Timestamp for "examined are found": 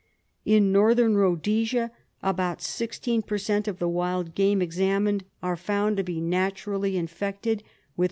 4.59-5.95